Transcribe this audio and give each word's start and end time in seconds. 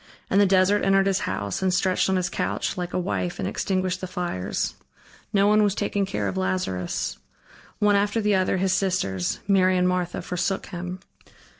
And 0.31 0.41
the 0.41 0.47
desert 0.47 0.83
entered 0.83 1.05
his 1.05 1.19
house, 1.29 1.61
and 1.61 1.71
stretched 1.71 2.09
on 2.09 2.15
his 2.15 2.27
couch, 2.27 2.75
like 2.75 2.91
a 2.91 2.97
wife 2.97 3.37
and 3.37 3.47
extinguished 3.47 4.01
the 4.01 4.07
fires. 4.07 4.73
No 5.31 5.45
one 5.45 5.61
was 5.61 5.75
taking 5.75 6.07
care 6.07 6.27
of 6.27 6.37
Lazarus. 6.37 7.19
One 7.77 7.95
after 7.95 8.19
the 8.19 8.33
other, 8.33 8.57
his 8.57 8.73
sisters 8.73 9.41
Mary 9.47 9.77
and 9.77 9.87
Martha 9.87 10.23
forsook 10.23 10.65
him. 10.65 11.01